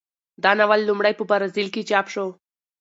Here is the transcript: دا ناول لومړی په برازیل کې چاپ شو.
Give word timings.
دا 0.43 0.51
ناول 0.59 0.81
لومړی 0.85 1.13
په 1.17 1.23
برازیل 1.31 1.67
کې 1.73 1.87
چاپ 1.89 2.05
شو. 2.13 2.25